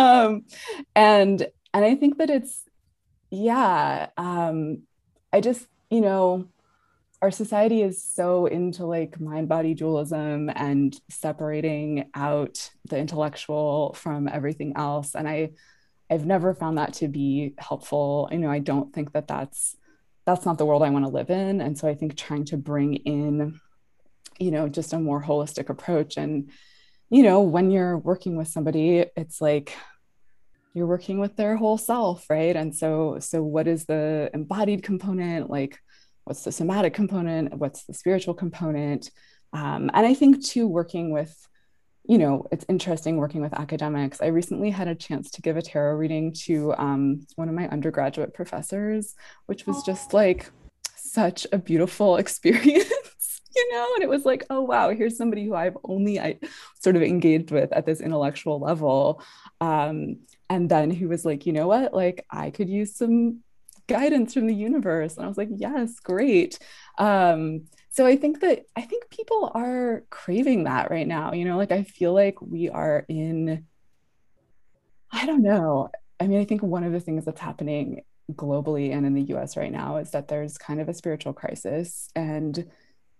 [0.00, 0.44] Um,
[0.96, 2.64] and and i think that it's
[3.30, 4.82] yeah um,
[5.30, 6.48] i just you know
[7.22, 14.26] our society is so into like mind body dualism and separating out the intellectual from
[14.26, 15.14] everything else.
[15.14, 15.50] And i
[16.10, 18.28] i've never found that to be helpful.
[18.32, 19.76] You know i don't think that that's
[20.26, 21.60] that's not the world i want to live in.
[21.60, 23.60] And so i think trying to bring in
[24.38, 26.50] you know just a more holistic approach and
[27.10, 29.76] you know when you're working with somebody it's like
[30.72, 32.56] you're working with their whole self right?
[32.56, 35.50] And so so what is the embodied component?
[35.50, 35.78] Like
[36.30, 39.10] what's the somatic component what's the spiritual component?
[39.52, 41.34] Um, and i think too working with
[42.04, 44.22] you know it's interesting working with academics.
[44.22, 47.66] I recently had a chance to give a tarot reading to um, one of my
[47.68, 49.16] undergraduate professors
[49.46, 50.52] which was just like
[50.94, 53.88] such a beautiful experience you know?
[53.96, 56.38] And it was like oh wow here's somebody who i've only i
[56.80, 59.20] sort of engaged with at this intellectual level.
[59.60, 61.92] Um, and then who was like you know what?
[61.92, 63.42] Like i could use some
[63.90, 65.16] guidance from the universe.
[65.16, 66.58] And i was like yes great.
[66.98, 71.56] Um, so i think that i think people are craving that right now you know
[71.56, 73.66] like i feel like we are in
[75.10, 75.90] i don't know.
[76.20, 79.56] I mean i think one of the things that's happening globally and in the us
[79.56, 82.70] right now is that there's kind of a spiritual crisis and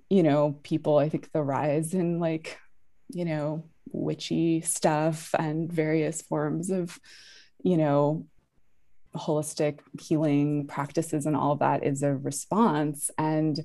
[0.08, 2.58] you know people i think the rise in like
[3.08, 6.98] you know witchy stuff and various forms of
[7.62, 8.26] you know
[9.14, 13.10] holistic healing practices and all of that is a response.
[13.18, 13.58] And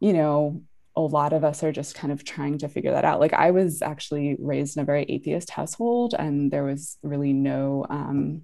[0.00, 0.62] you know
[0.96, 3.20] a lot of us are just kind of trying to figure that out.
[3.20, 7.86] Like i was actually raised in a very atheist household and there was really no
[7.88, 8.42] um,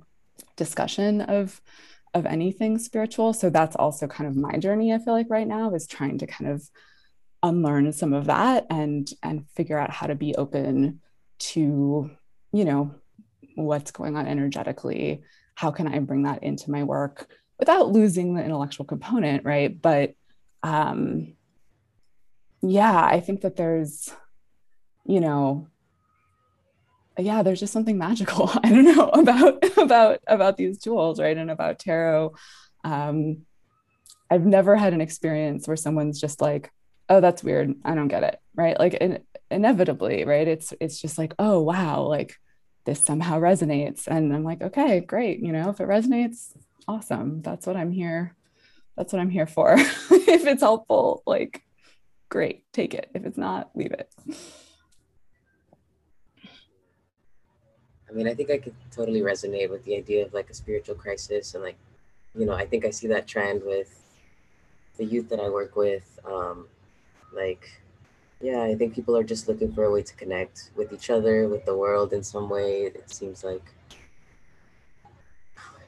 [0.56, 1.60] discussion of
[2.14, 3.34] of anything spiritual.
[3.34, 6.26] So that's also kind of my journey i feel like right now is trying to
[6.26, 6.68] kind of
[7.42, 11.00] unlearn some of that and and figure out how to be open
[11.38, 12.10] to
[12.52, 12.94] you know
[13.54, 15.22] what's going on energetically
[15.56, 19.80] how can I bring that into my work without losing the intellectual component, right?
[19.80, 20.14] But
[20.62, 21.34] um,
[22.60, 24.12] yeah, I think that there's,
[25.04, 25.66] you know,
[27.18, 28.50] yeah, there's just something magical.
[28.62, 31.36] I don't know about about about these tools, right?
[31.36, 32.34] And about tarot.
[32.84, 33.46] Um,
[34.30, 36.70] I've never had an experience where someone's just like,
[37.08, 37.74] "Oh, that's weird.
[37.82, 38.78] I don't get it." Right?
[38.78, 40.46] Like, in, inevitably, right?
[40.46, 42.36] It's it's just like, "Oh, wow!" Like
[42.86, 44.06] this somehow resonates.
[44.06, 45.40] And i'm like okay great.
[45.40, 46.56] You know if it resonates
[46.88, 47.42] awesome.
[47.42, 48.34] That's what i'm here
[48.96, 49.76] that's what i'm here for.
[50.28, 51.62] If it's helpful like
[52.28, 53.10] great take it.
[53.14, 54.10] If it's not leave it.
[58.08, 60.94] I mean i think i could totally resonate with the idea of like a spiritual
[60.94, 61.54] crisis.
[61.54, 61.76] And like
[62.34, 64.02] you know i think i see that trend with
[64.98, 66.66] the youth that i work with um
[67.32, 67.70] like
[68.40, 71.48] yeah, I think people are just looking for a way to connect with each other,
[71.48, 72.82] with the world in some way.
[72.82, 73.62] It seems like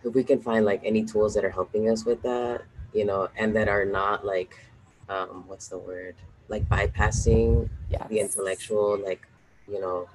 [0.05, 2.63] if we can find like any tools that are helping us with that,
[2.95, 4.57] you know, and that are not like,
[5.09, 6.15] um, what's the word?
[6.49, 8.07] Like bypassing yes.
[8.09, 9.27] the intellectual, like,
[9.67, 10.09] you know,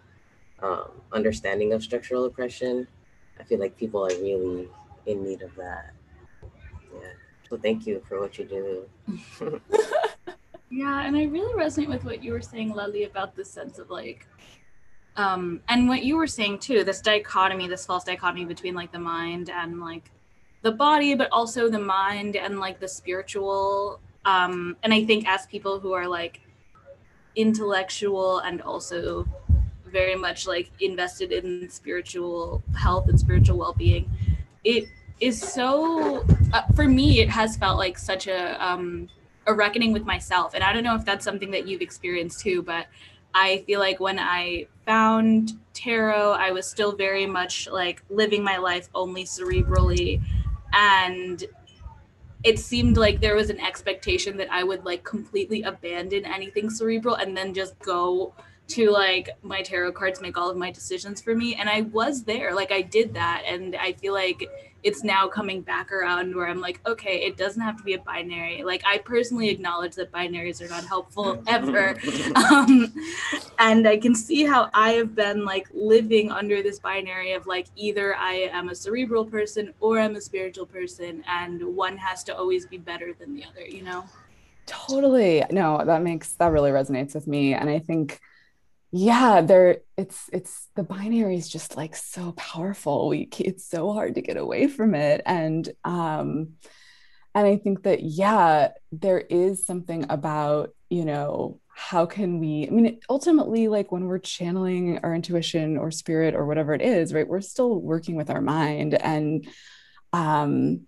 [0.62, 2.88] um, understanding of structural oppression.
[3.40, 4.70] I feel like people are really
[5.06, 5.94] in need of that.
[6.42, 7.10] Yeah.
[7.50, 9.60] So thank you for what you do.
[10.76, 13.92] Yeah, and I really resonate with what you were saying, Lely, about the sense of
[13.92, 14.26] like,
[15.16, 18.98] um, and what you were saying too, this dichotomy, this false dichotomy between like the
[18.98, 20.10] mind and like
[20.64, 24.00] the body, but also the mind and like the spiritual.
[24.26, 26.42] Um, and I think as people who are like
[27.36, 29.28] intellectual and also
[29.86, 34.10] very much like invested in spiritual health and spiritual well-being,
[34.64, 34.86] it
[35.20, 39.08] is so uh, for me it has felt like such a um
[39.46, 40.54] a reckoning with myself.
[40.54, 42.88] And i don't know if that's something that you've experienced too but
[43.34, 48.58] i feel like when i found tarot i was still very much like living my
[48.58, 50.22] life only cerebrally.
[50.74, 51.44] And
[52.44, 57.16] it seemed like there was an expectation that i would like completely abandon anything cerebral
[57.16, 58.34] and then just go
[58.68, 61.56] to like my tarot cards make all of my decisions for me.
[61.56, 62.54] And i was there.
[62.56, 63.44] Like i did that.
[63.46, 64.50] And i feel like
[64.84, 68.00] it's now coming back around where i'm like okay it doesn't have to be a
[68.00, 68.64] binary.
[68.64, 71.98] Like i personally acknowledge that binaries are not helpful ever.
[72.36, 72.94] Um,
[73.60, 77.68] and i can see how i have been like living under this binary of like
[77.76, 82.36] either i am a cerebral person or i'm a spiritual person and one has to
[82.36, 84.04] always be better than the other you know?
[84.66, 85.44] Totally.
[85.52, 87.54] No that makes that really resonates with me.
[87.54, 88.20] And i think
[88.96, 93.10] yeah there it's it's the binary is just like so powerful.
[93.10, 95.22] We it's so hard to get away from it.
[95.26, 96.54] And um
[97.36, 102.70] and i think that yeah there is something about you know how can we i
[102.70, 107.28] mean ultimately like when we're channeling our intuition or spirit or whatever it is right
[107.28, 108.94] we're still working with our mind.
[108.94, 109.48] And
[110.14, 110.82] um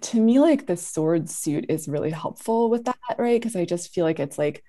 [0.00, 3.40] to me like the sword suit is really helpful with that right?
[3.40, 4.64] Because i just feel like it's like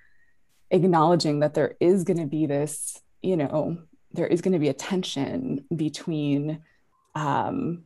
[0.70, 3.78] acknowledging that there is going to be this, you know,
[4.12, 6.62] there is going to be a tension between,
[7.14, 7.84] um,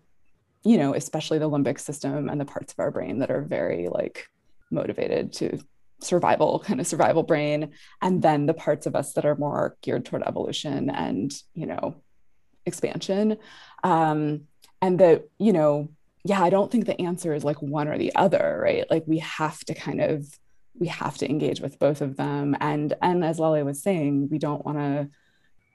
[0.64, 3.88] you know, especially the limbic system and the parts of our brain that are very
[3.88, 4.28] like
[4.70, 5.58] motivated to
[6.00, 10.04] survival, kind of survival brain, and then the parts of us that are more geared
[10.04, 11.96] toward evolution and, you know,
[12.66, 13.38] expansion.
[13.82, 14.42] Um,
[14.80, 15.88] and that, you know,
[16.24, 18.84] yeah, I don't think the answer is like one or the other, right?
[18.90, 20.26] Like we have to kind of
[20.74, 22.56] we have to engage with both of them.
[22.60, 25.08] And and as Lale was saying we don't want to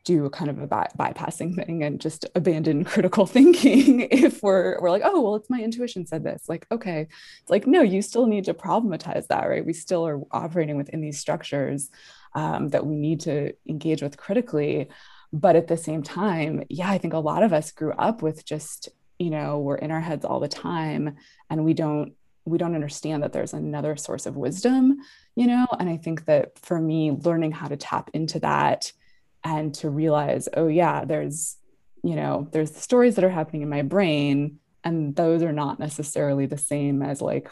[0.06, 4.80] do a kind of a by- bypassing thing and just abandon critical thinking if we're
[4.82, 6.44] we're like oh well it's my intuition said this.
[6.48, 7.08] Like okay.
[7.42, 9.66] It's like no you still need to problematize that right?
[9.66, 11.90] We still are operating within these structures
[12.36, 14.90] um, that we need to engage with critically.
[15.32, 18.46] But at the same time yeah i think a lot of us grew up with
[18.46, 21.16] just you know we're in our heads all the time
[21.50, 22.14] and we don't
[22.46, 24.98] we don't understand that there's another source of wisdom,
[25.36, 25.68] you know?
[25.80, 28.92] And I think that for me, learning how to tap into that
[29.44, 31.58] and to realize, oh, yeah, there's,
[32.04, 35.80] you know, there's the stories that are happening in my brain, and those are not
[35.80, 37.50] necessarily the same as like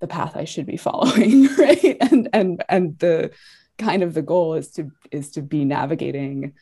[0.00, 1.96] the path I should be following, right?
[2.00, 3.32] And and and the
[3.78, 6.52] kind of the goal is to is to be navigating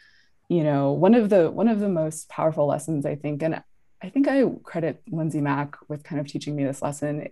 [0.48, 3.62] you know one of the one of the most powerful lessons i think and
[4.02, 7.28] I think I credit Lindsay Mack with kind of teaching me this lesson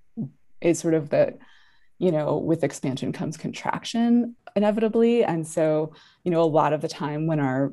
[0.61, 1.39] is sort of that,
[1.99, 5.25] you know, with expansion comes contraction inevitably.
[5.25, 7.73] And so, you know, a lot of the time when our,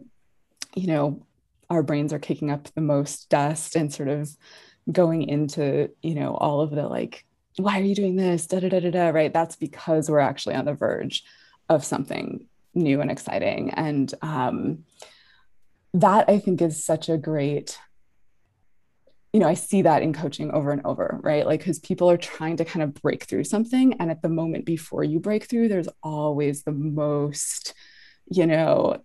[0.75, 1.25] you know,
[1.69, 4.29] our brains are kicking up the most dust and sort of
[4.91, 7.25] going into, you know, all of the like,
[7.57, 8.47] why are you doing this?
[8.47, 9.09] Da da da da da.
[9.09, 9.33] Right.
[9.33, 11.23] That's because we're actually on the verge
[11.69, 13.71] of something new and exciting.
[13.71, 14.85] And um,
[15.93, 17.79] that I think is such a great
[19.35, 21.45] you know, I see that in coaching over and over, right?
[21.45, 23.95] Like, because people are trying to kind of break through something.
[23.99, 27.73] And at the moment before you break through, there's always the most,
[28.31, 29.03] you know,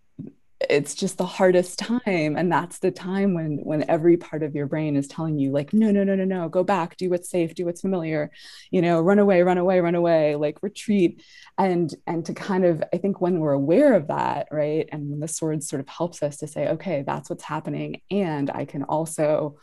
[0.69, 4.67] it's just the hardest time and that's the time when when every part of your
[4.67, 7.55] brain is telling you like no no no no no go back do what's safe
[7.55, 8.31] do what's familiar
[8.71, 11.25] you know run away run away run away like retreat
[11.57, 15.19] and and to kind of i think when we're aware of that right and when
[15.19, 18.83] the sword sort of helps us to say okay that's what's happening and i can
[18.83, 19.57] also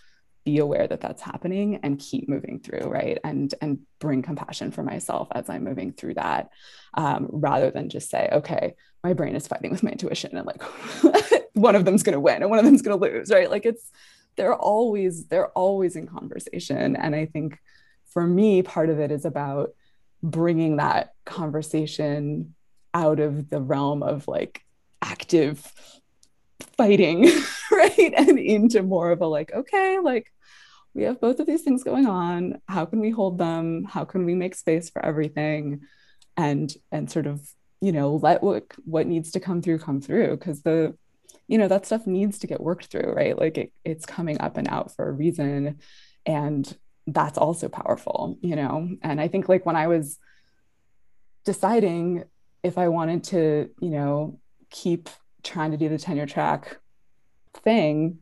[0.48, 3.18] be aware that that's happening and keep moving through right?
[3.24, 6.50] And and bring compassion for myself as i'm moving through that
[6.94, 10.64] um, rather than just say okay my brain is fighting with my intuition and like
[11.54, 13.52] one of them's going to win and one of them's going to lose right?
[13.52, 13.92] Like it's
[14.38, 16.96] they're always they're always in conversation.
[16.96, 17.60] And i think
[18.14, 19.72] for me part of it is about
[20.24, 22.56] bringing that conversation
[22.94, 24.64] out of the realm of like
[25.02, 25.60] active
[26.78, 27.30] fighting
[27.72, 28.14] right?
[28.16, 30.32] And into more of a like okay like
[30.94, 32.62] we have both of these things going on.
[32.68, 33.84] How can we hold them?
[33.84, 35.82] How can we make space for everything?
[36.36, 37.48] And and sort of
[37.82, 40.96] you know let what what needs to come through come through because the
[41.48, 43.38] you know that stuff needs to get worked through right?
[43.38, 45.80] Like it, it's coming up and out for a reason
[46.26, 48.90] and that's also powerful you know?
[49.02, 50.18] And i think like when i was
[51.46, 52.26] deciding
[52.64, 55.10] if i wanted to you know keep
[55.44, 56.78] trying to do the tenure track
[57.64, 58.20] thing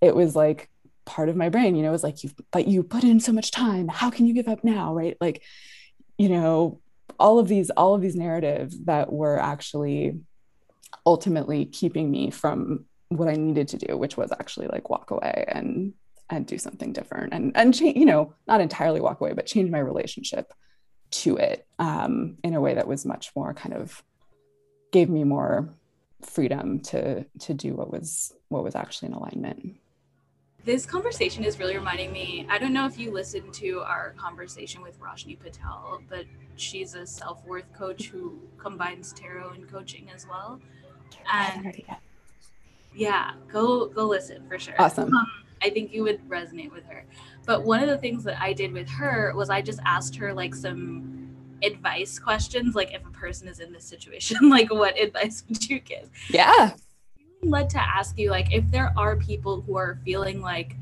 [0.00, 0.70] it was like
[1.04, 3.50] part of my brain you know was like you but you put in so much
[3.50, 3.88] time.
[3.88, 4.94] How can you give up now?
[4.94, 5.16] Right?
[5.20, 5.42] Like
[6.18, 6.80] you know
[7.18, 10.20] all of these all of these narratives that were actually
[11.06, 15.44] ultimately keeping me from what I needed to do, which was actually like walk away
[15.48, 15.94] and
[16.30, 19.70] and do something different and and change, you know, not entirely walk away, but change
[19.70, 20.52] my relationship
[21.10, 24.02] to it um, in a way that was much more kind of
[24.92, 25.74] gave me more
[26.22, 29.76] freedom to to do what was what was actually in alignment.
[30.64, 32.46] This conversation is really reminding me.
[32.48, 37.04] I don't know if you listened to our conversation with Roshni Patel, but she's a
[37.04, 40.60] self worth coach who combines tarot and coaching as well.
[41.32, 41.82] And
[42.94, 44.74] yeah, go go listen for sure.
[44.78, 45.12] Awesome.
[45.12, 45.26] Um,
[45.62, 47.04] I think you would resonate with her.
[47.44, 50.32] But one of the things that I did with her was I just asked her
[50.32, 51.28] like some
[51.62, 55.80] advice questions, like if a person is in this situation, like what advice would you
[55.80, 56.08] give?
[56.30, 56.74] Yeah.
[57.42, 60.76] Led to ask you like if there are people who are feeling like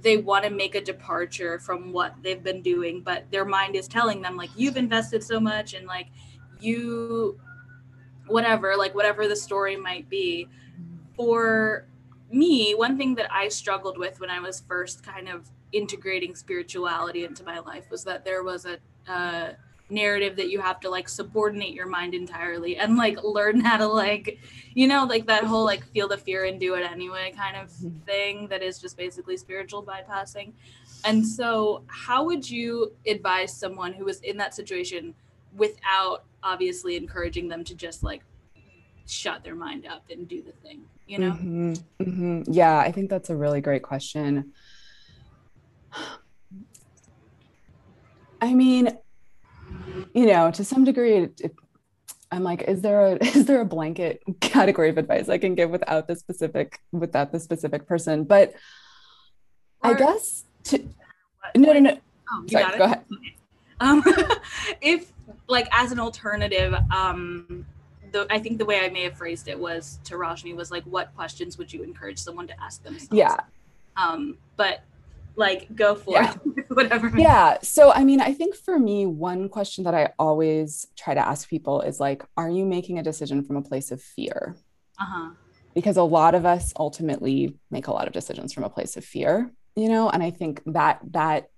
[0.00, 3.86] they want to make a departure from what they've been doing, but their mind is
[3.86, 6.06] telling them like you've invested so much and like
[6.58, 7.38] you
[8.26, 10.48] whatever, like whatever the story might be.
[11.16, 11.86] For
[12.30, 17.24] me, one thing that I struggled with when I was first kind of integrating spirituality
[17.24, 18.78] into my life was that there was a
[19.10, 19.52] uh,
[19.90, 23.86] narrative that you have to like subordinate your mind entirely and like learn how to
[23.86, 24.38] like
[24.74, 27.68] you know like that whole like feel the fear and do it anyway kind of
[27.70, 27.98] mm-hmm.
[28.00, 30.52] thing that is just basically spiritual bypassing
[31.04, 35.14] and so how would you advise someone who was in that situation
[35.56, 38.22] without obviously encouraging them to just like
[39.06, 42.42] shut their mind up and do the thing you know mm-hmm, mm-hmm.
[42.52, 44.52] yeah i think that's a really great question
[48.40, 48.96] i mean
[50.14, 51.54] you know to some degree it, it,
[52.30, 55.70] i'm like is there a is there a blanket category of advice i can give
[55.70, 58.24] without the specific without the specific person?
[58.24, 58.54] But
[59.82, 60.78] or, i guess to
[61.56, 61.98] no no no.
[62.32, 63.04] Oh, Sorry, go ahead.
[63.80, 64.04] Um,
[64.80, 65.12] if
[65.48, 67.66] like as an alternative um
[68.12, 70.84] the, I think the way I may have phrased it was to Roshni was like,
[70.84, 73.12] what questions would you encourage someone to ask themselves?
[73.12, 73.36] Yeah.
[73.96, 74.82] Um, but
[75.40, 76.34] like go for yeah.
[76.56, 77.10] it, whatever.
[77.16, 77.58] Yeah.
[77.62, 81.48] So, I mean, I think for me, one question that I always try to ask
[81.48, 84.54] people is like, are you making a decision from a place of fear?
[85.00, 85.30] Uh-huh.
[85.74, 89.04] Because a lot of us ultimately make a lot of decisions from a place of
[89.04, 91.48] fear, you know, and I think that that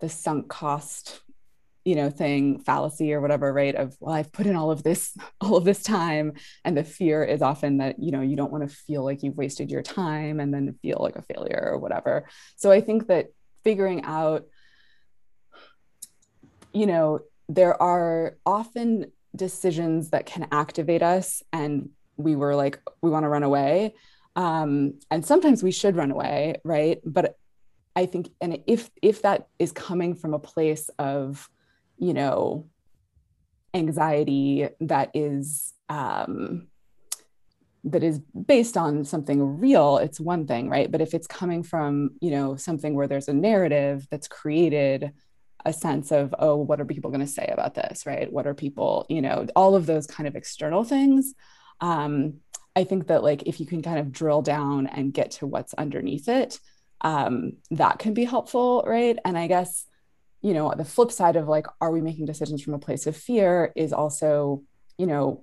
[0.00, 1.20] the sunk cost
[1.90, 5.16] you know thing fallacy or whatever right of well i've put in all of this
[5.40, 6.34] all of this time
[6.64, 9.36] and the fear is often that you know you don't want to feel like you've
[9.36, 12.28] wasted your time and then feel like a failure or whatever.
[12.54, 13.32] So i think that
[13.64, 14.44] figuring out
[16.72, 17.18] you know
[17.48, 23.28] there are often decisions that can activate us and we were like we want to
[23.28, 23.94] run away
[24.36, 27.00] um, and sometimes we should run away right?
[27.04, 27.36] But
[27.96, 31.50] i think and if if that is coming from a place of
[32.00, 32.66] you know,
[33.74, 36.66] anxiety that is um,
[37.84, 40.90] that is based on something real, it's one thing, right?
[40.90, 45.12] But if it's coming from, you know, something where there's a narrative that's created
[45.64, 48.30] a sense of, oh, what are people going to say about this, right?
[48.30, 51.34] What are people, you know, all of those kind of external things.
[51.80, 52.40] Um,
[52.76, 55.74] I think that like if you can kind of drill down and get to what's
[55.74, 56.58] underneath it,
[57.00, 59.18] um, that can be helpful, right?
[59.24, 59.86] And I guess
[60.42, 63.16] you know the flip side of like are we making decisions from a place of
[63.16, 64.62] fear is also
[64.98, 65.42] you know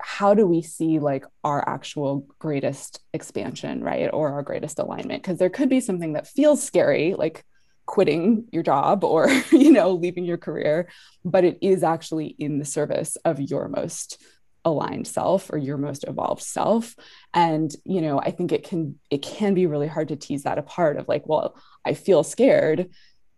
[0.00, 5.22] how do we see like our actual greatest expansion right or our greatest alignment?
[5.22, 7.44] Because there could be something that feels scary like
[7.86, 10.88] quitting your job or you know leaving your career
[11.24, 14.22] but it is actually in the service of your most
[14.64, 16.94] aligned self or your most evolved self.
[17.32, 20.58] And you know i think it can it can be really hard to tease that
[20.58, 22.90] apart of like well i feel scared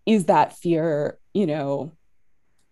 [0.06, 1.92] is that fear you know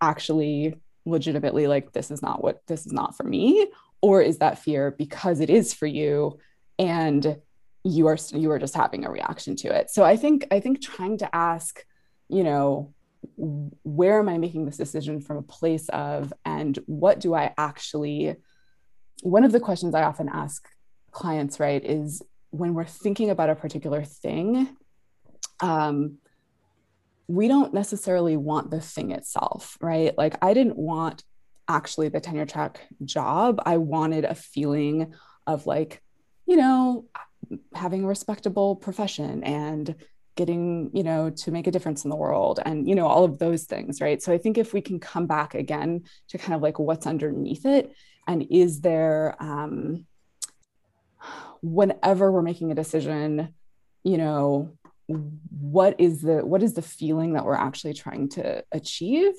[0.00, 0.74] actually
[1.04, 3.70] legitimately like this is not what this is not for me?
[4.00, 6.38] Or is that fear because it is for you
[6.78, 7.38] and
[7.84, 9.90] you are you are just having a reaction to it?
[9.90, 11.84] So i think i think trying to ask
[12.28, 12.94] you know
[13.36, 18.36] where am i making this decision from a place of and what do i actually
[19.22, 20.68] one of the questions i often ask
[21.10, 24.68] clients right is when we're thinking about a particular thing
[25.60, 26.18] um,
[27.28, 30.16] we don't necessarily want the thing itself, right?
[30.16, 31.22] Like I didn't want
[31.68, 33.60] actually the tenure track job.
[33.64, 35.12] I wanted a feeling
[35.46, 36.02] of like,
[36.46, 37.04] you know,
[37.74, 39.94] having a respectable profession and
[40.36, 43.38] getting, you know, to make a difference in the world and, you know, all of
[43.38, 44.22] those things, right?
[44.22, 47.66] So I think if we can come back again to kind of like what's underneath
[47.66, 47.92] it
[48.26, 50.06] and is there, um,
[51.60, 53.52] whenever we're making a decision,
[54.04, 54.77] you know,
[55.08, 59.34] what is the what is the feeling that we're actually trying to achieve?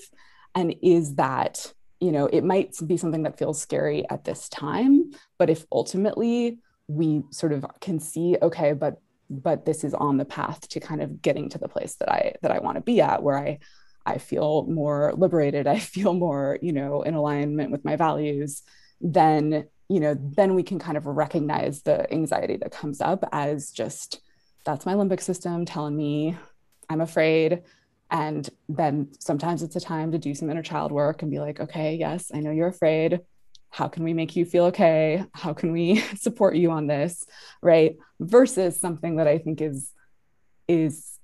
[0.56, 5.12] And is that you know it might be something that feels scary at this time
[5.38, 10.26] but if ultimately we sort of can see okay but but this is on the
[10.26, 13.02] path to kind of getting to the place that i that i want to be
[13.02, 13.60] at where i
[14.06, 18.64] i feel more liberated i feel more you know in alignment with my values
[19.02, 23.72] then you know then we can kind of recognize the anxiety that comes up as
[23.72, 24.22] just
[24.70, 26.38] that's my limbic system telling me
[26.90, 27.64] i'm afraid.
[28.12, 31.60] And then sometimes it's a time to do some inner child work and be like
[31.60, 33.22] okay yes i know you're afraid.
[33.72, 35.24] How can we make you feel okay?
[35.34, 37.26] How can we support you on this?
[37.62, 37.98] Right?
[38.20, 39.92] Versus something that i think is
[40.68, 41.18] is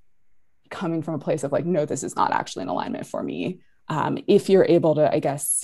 [0.71, 3.59] coming from a place of like no this is not actually in alignment for me.
[3.87, 5.63] Um, if you're able to i guess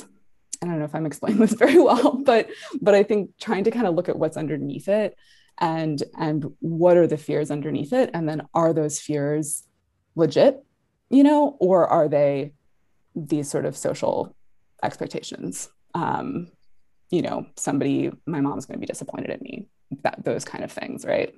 [0.62, 3.72] i don't know if i'm explaining this very well but but i think trying to
[3.72, 5.18] kind of look at what's underneath it
[5.60, 9.64] and and what are the fears underneath it and then are those fears
[10.16, 10.64] legit
[11.10, 12.54] you know or are they
[13.16, 14.36] these sort of social
[14.84, 16.47] expectations um,
[17.12, 19.68] you know, somebody, my mom's going to be disappointed in me,
[20.04, 21.36] that those kind of things, right?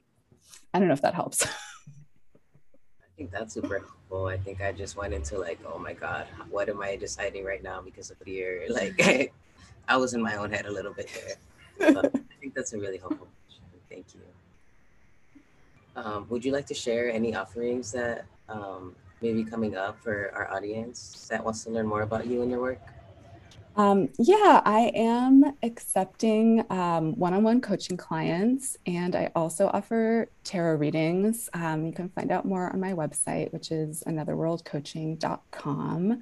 [0.74, 1.46] I don't know if that helps.
[1.48, 4.28] I think that's super helpful.
[4.28, 7.64] I think I just went into like, oh my God, what am I deciding right
[7.64, 8.66] now because of fear?
[8.70, 9.34] Like,
[9.88, 11.96] I was in my own head a little bit there.
[12.06, 12.10] I
[12.40, 13.28] think that's a really helpful.
[13.94, 14.22] Thank you.
[15.96, 20.32] Um, would you like to share any offerings that um, may be coming up for
[20.34, 22.82] our audience that wants to learn more about you and your work?
[23.76, 30.78] Um, yeah, I am accepting one on one coaching clients, and I also offer tarot
[30.78, 31.52] readings.
[31.54, 36.20] Um, you can find out more on my website, which is anotherworldcoaching.com.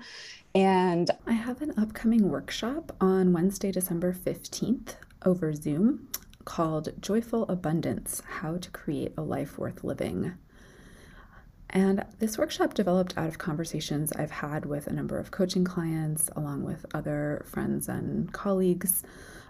[0.56, 4.96] And I have an upcoming workshop on Wednesday, December 15th
[5.26, 6.10] over Zoom
[6.46, 10.34] called Joyful Abundance How to Create a Life Worth Living.
[11.70, 16.30] And this workshop developed out of conversations I've had with a number of coaching clients,
[16.36, 19.04] along with other friends and colleagues,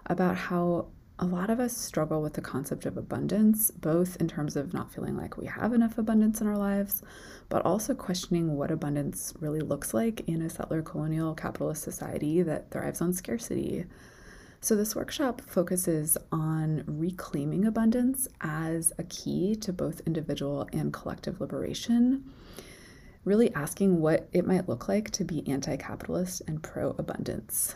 [0.06, 0.86] about how
[1.18, 4.92] a lot of us struggle with the concept of abundance, both in terms of not
[4.92, 7.02] feeling like we have enough abundance in our lives,
[7.48, 12.70] but also questioning what abundance really looks like in a settler colonial capitalist society that
[12.70, 13.84] thrives on scarcity.
[14.64, 21.40] So, this workshop focuses on reclaiming abundance as a key to both individual and collective
[21.40, 22.32] liberation,
[23.24, 27.74] really asking what it might look like to be anti capitalist and pro abundance.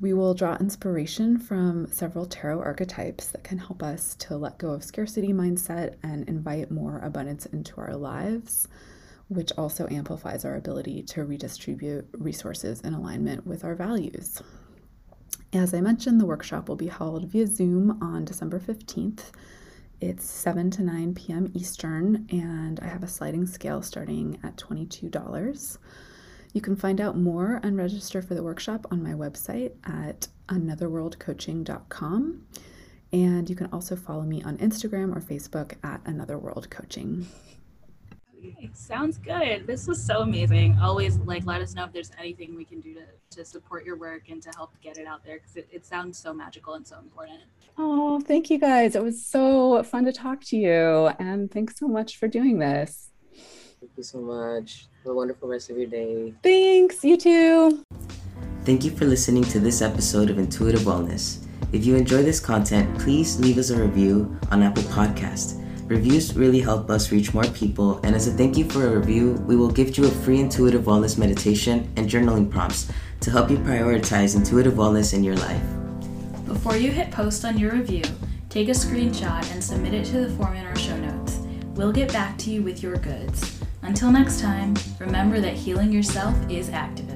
[0.00, 4.70] We will draw inspiration from several tarot archetypes that can help us to let go
[4.70, 8.66] of scarcity mindset and invite more abundance into our lives,
[9.28, 14.40] which also amplifies our ability to redistribute resources in alignment with our values.
[15.52, 19.30] As I mentioned, the workshop will be held via Zoom on December 15th.
[20.00, 21.50] It's 7 to 9 p.m.
[21.54, 25.78] Eastern, and I have a sliding scale starting at $22.
[26.52, 32.46] You can find out more and register for the workshop on my website at anotherworldcoaching.com.
[33.12, 37.26] And you can also follow me on Instagram or Facebook at Another World Coaching.
[38.46, 39.66] Okay, sounds good.
[39.66, 40.78] This was so amazing.
[40.80, 43.04] Always like let us know if there's anything we can do to,
[43.36, 46.18] to support your work and to help get it out there because it, it sounds
[46.18, 47.40] so magical and so important.
[47.78, 48.94] Oh, thank you guys.
[48.94, 51.08] It was so fun to talk to you.
[51.18, 53.10] And thanks so much for doing this.
[53.80, 54.86] Thank you so much.
[55.02, 56.32] Have a wonderful rest of your day.
[56.42, 57.04] Thanks.
[57.04, 57.82] You too.
[58.64, 61.44] Thank you for listening to this episode of Intuitive Wellness.
[61.72, 65.62] If you enjoy this content, please leave us a review on Apple Podcast.
[65.86, 69.34] Reviews really help us reach more people, and as a thank you for a review,
[69.46, 73.56] we will gift you a free intuitive wellness meditation and journaling prompts to help you
[73.58, 75.62] prioritize intuitive wellness in your life.
[76.44, 78.02] Before you hit post on your review,
[78.48, 81.38] take a screenshot and submit it to the form in our show notes.
[81.76, 83.60] We'll get back to you with your goods.
[83.82, 87.15] Until next time, remember that healing yourself is active.